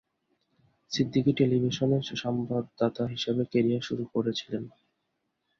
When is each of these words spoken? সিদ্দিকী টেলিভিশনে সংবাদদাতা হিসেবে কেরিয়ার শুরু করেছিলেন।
সিদ্দিকী 0.91 1.31
টেলিভিশনে 1.33 1.97
সংবাদদাতা 2.15 3.03
হিসেবে 3.07 3.41
কেরিয়ার 3.51 3.81
শুরু 3.81 4.03
করেছিলেন। 4.13 4.63